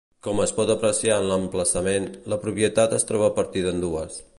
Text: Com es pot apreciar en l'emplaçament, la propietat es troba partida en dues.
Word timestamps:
Com 0.27 0.39
es 0.45 0.53
pot 0.59 0.71
apreciar 0.75 1.19
en 1.23 1.29
l'emplaçament, 1.33 2.09
la 2.35 2.41
propietat 2.47 2.99
es 3.01 3.09
troba 3.13 3.33
partida 3.41 3.77
en 3.77 3.89
dues. 3.89 4.23